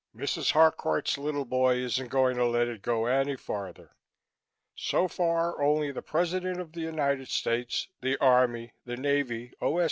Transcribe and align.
"Mrs. 0.17 0.53
Harcourt's 0.53 1.15
little 1.19 1.45
boy 1.45 1.75
isn't 1.75 2.07
going 2.09 2.35
to 2.37 2.45
let 2.47 2.67
it 2.67 2.81
go 2.81 3.05
any 3.05 3.35
farther. 3.35 3.91
So 4.75 5.07
far, 5.07 5.61
only 5.61 5.91
the 5.91 6.01
President 6.01 6.59
of 6.59 6.71
the 6.71 6.81
United 6.81 7.27
States, 7.27 7.87
the 8.01 8.17
Army, 8.17 8.73
the 8.83 8.97
Navy, 8.97 9.53
O. 9.61 9.79